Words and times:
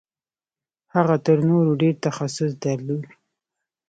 هغه 0.95 1.15
تر 1.25 1.37
نورو 1.49 1.71
ډېر 1.81 1.95
تخصص 2.05 2.51
درلود. 2.65 3.03